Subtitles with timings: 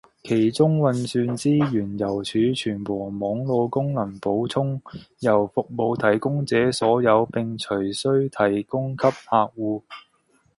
[0.23, 4.81] 其中運算資源由儲存和網路功能補充，
[5.19, 9.83] 由服務提供者所有並隨需提供給客戶